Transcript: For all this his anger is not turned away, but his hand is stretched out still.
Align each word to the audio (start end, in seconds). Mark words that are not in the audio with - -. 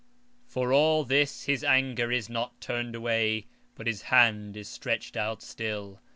For 0.47 0.73
all 0.73 1.03
this 1.03 1.43
his 1.43 1.63
anger 1.63 2.11
is 2.11 2.27
not 2.27 2.59
turned 2.59 2.95
away, 2.95 3.45
but 3.75 3.85
his 3.85 4.01
hand 4.01 4.57
is 4.57 4.67
stretched 4.67 5.15
out 5.15 5.43
still. 5.43 6.01